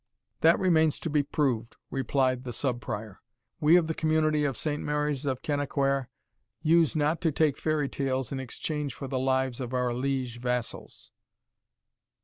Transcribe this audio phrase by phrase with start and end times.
[0.39, 3.21] "That remains to be proved," replied the Sub Prior;
[3.59, 6.09] "we of the community of Saint Mary's of Kennaquhair,
[6.63, 11.11] use not to take fairy tales in exchange for the lives of our liege vassals."